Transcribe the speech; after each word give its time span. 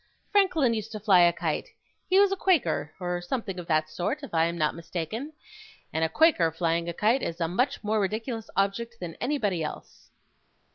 Franklin 0.31 0.73
used 0.73 0.91
to 0.93 0.99
fly 0.99 1.19
a 1.19 1.31
kite. 1.31 1.67
He 2.09 2.19
was 2.19 2.31
a 2.31 2.35
Quaker, 2.35 2.91
or 2.99 3.21
something 3.21 3.59
of 3.59 3.67
that 3.67 3.87
sort, 3.87 4.23
if 4.23 4.33
I 4.33 4.45
am 4.45 4.57
not 4.57 4.73
mistaken. 4.73 5.31
And 5.93 6.03
a 6.03 6.09
Quaker 6.09 6.51
flying 6.51 6.89
a 6.89 6.93
kite 6.93 7.21
is 7.21 7.39
a 7.39 7.47
much 7.47 7.83
more 7.83 7.99
ridiculous 7.99 8.49
object 8.57 8.95
than 8.99 9.13
anybody 9.21 9.61
else. 9.63 10.09